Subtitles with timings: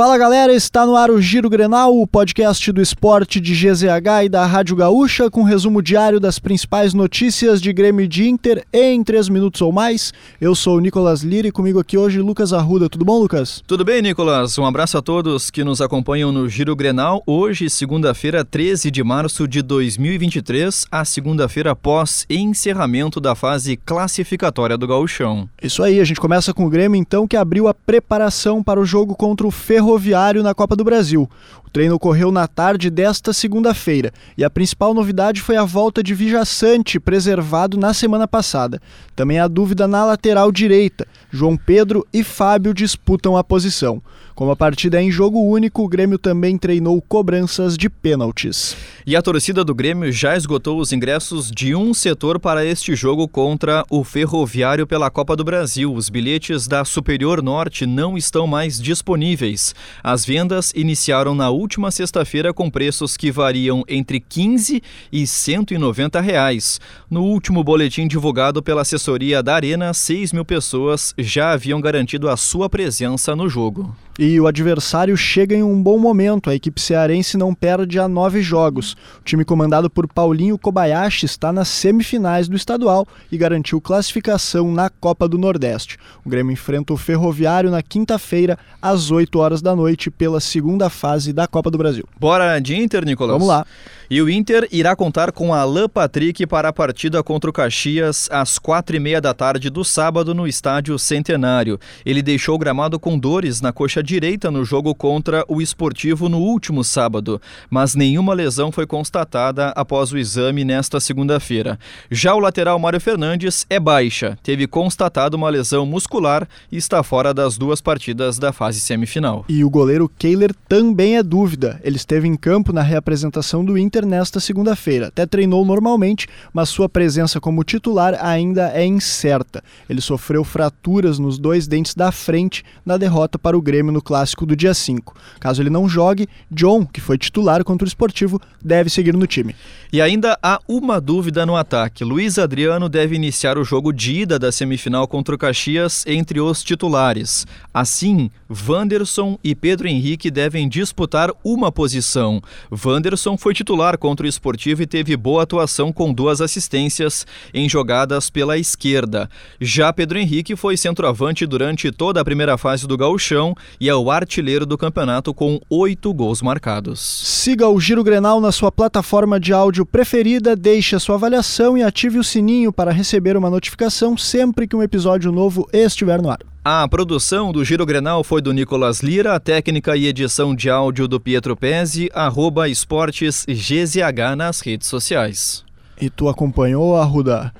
[0.00, 4.28] Fala galera, está no ar o Giro Grenal, o podcast do esporte de GZH e
[4.30, 9.04] da Rádio Gaúcha, com resumo diário das principais notícias de Grêmio e de Inter em
[9.04, 10.10] 3 minutos ou mais.
[10.40, 12.88] Eu sou o Nicolas Lira e comigo aqui hoje Lucas Arruda.
[12.88, 13.62] Tudo bom, Lucas?
[13.66, 14.56] Tudo bem, Nicolas.
[14.56, 17.22] Um abraço a todos que nos acompanham no Giro Grenal.
[17.26, 24.88] Hoje, segunda-feira, 13 de março de 2023, a segunda-feira após encerramento da fase classificatória do
[24.88, 25.46] Gauchão.
[25.62, 28.86] Isso aí, a gente começa com o Grêmio então, que abriu a preparação para o
[28.86, 31.28] jogo contra o Ferro Ferroviário na Copa do Brasil.
[31.66, 36.14] O treino ocorreu na tarde desta segunda-feira e a principal novidade foi a volta de
[36.14, 38.80] Vijaçante, preservado na semana passada.
[39.16, 41.06] Também há dúvida na lateral direita.
[41.30, 44.00] João Pedro e Fábio disputam a posição.
[44.34, 48.74] Como a partida é em jogo único, o Grêmio também treinou cobranças de pênaltis.
[49.06, 53.28] E a torcida do Grêmio já esgotou os ingressos de um setor para este jogo
[53.28, 55.92] contra o Ferroviário pela Copa do Brasil.
[55.92, 59.74] Os bilhetes da Superior Norte não estão mais disponíveis.
[60.02, 64.82] As vendas iniciaram na última sexta-feira com preços que variam entre 15
[65.12, 66.80] e 190 reais.
[67.10, 72.36] No último boletim divulgado pela assessoria da Arena, 6 mil pessoas já haviam garantido a
[72.36, 73.94] sua presença no jogo.
[74.18, 76.50] E o adversário chega em um bom momento.
[76.50, 78.92] A equipe cearense não perde há nove jogos.
[79.18, 84.90] O time comandado por Paulinho Kobayashi está nas semifinais do estadual e garantiu classificação na
[84.90, 85.96] Copa do Nordeste.
[86.22, 91.32] O Grêmio enfrenta o Ferroviário na quinta-feira, às 8 horas da noite, pela segunda fase
[91.32, 92.04] da Copa do Brasil.
[92.18, 93.32] Bora de Inter, Nicolas?
[93.32, 93.66] Vamos lá.
[94.12, 98.58] E o Inter irá contar com Alain Patrick para a partida contra o Caxias às
[98.58, 101.78] quatro e meia da tarde do sábado no Estádio Centenário.
[102.04, 106.38] Ele deixou o gramado com dores na coxa direita no jogo contra o Esportivo no
[106.38, 111.78] último sábado, mas nenhuma lesão foi constatada após o exame nesta segunda-feira.
[112.10, 117.32] Já o lateral Mário Fernandes é baixa, teve constatado uma lesão muscular e está fora
[117.32, 119.44] das duas partidas da fase semifinal.
[119.52, 121.80] E o goleiro Kehler também é dúvida.
[121.82, 125.08] Ele esteve em campo na reapresentação do Inter nesta segunda-feira.
[125.08, 129.60] Até treinou normalmente, mas sua presença como titular ainda é incerta.
[129.88, 134.46] Ele sofreu fraturas nos dois dentes da frente na derrota para o Grêmio no clássico
[134.46, 135.16] do dia 5.
[135.40, 139.56] Caso ele não jogue, John, que foi titular contra o Esportivo, deve seguir no time.
[139.92, 142.04] E ainda há uma dúvida no ataque.
[142.04, 146.62] Luiz Adriano deve iniciar o jogo de ida da semifinal contra o Caxias entre os
[146.62, 147.48] titulares.
[147.74, 152.40] Assim, Wanderson e Pedro Henrique devem disputar uma posição.
[152.70, 158.30] Wanderson foi titular contra o Esportivo e teve boa atuação com duas assistências em jogadas
[158.30, 159.28] pela esquerda.
[159.60, 164.10] Já Pedro Henrique foi centroavante durante toda a primeira fase do gauchão e é o
[164.10, 167.00] artilheiro do campeonato com oito gols marcados.
[167.00, 171.82] Siga o Giro Grenal na sua plataforma de áudio preferida, deixe a sua avaliação e
[171.82, 176.49] ative o sininho para receber uma notificação sempre que um episódio novo estiver no ar.
[176.62, 181.08] A produção do Giro Grenal foi do Nicolas Lira, a técnica e edição de áudio
[181.08, 185.64] do Pietro Pezzi, arroba esportes GZH nas redes sociais.
[185.98, 187.50] E tu acompanhou, Arruda,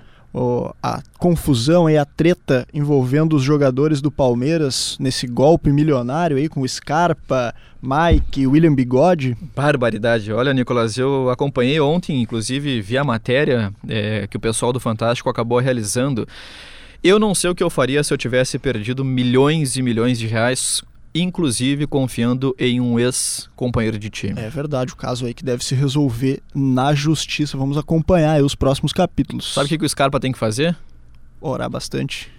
[0.82, 6.68] a confusão e a treta envolvendo os jogadores do Palmeiras nesse golpe milionário aí com
[6.68, 9.34] Scarpa, Mike, William Bigode?
[9.56, 10.30] Barbaridade.
[10.30, 15.30] Olha, Nicolas, eu acompanhei ontem, inclusive, vi a matéria é, que o pessoal do Fantástico
[15.30, 16.28] acabou realizando.
[17.02, 20.26] Eu não sei o que eu faria se eu tivesse perdido milhões e milhões de
[20.26, 20.82] reais,
[21.14, 24.38] inclusive confiando em um ex-companheiro de time.
[24.38, 27.56] É verdade, o caso aí que deve se resolver na justiça.
[27.56, 29.54] Vamos acompanhar os próximos capítulos.
[29.54, 30.76] Sabe o que o Scarpa tem que fazer?
[31.40, 32.30] Orar bastante.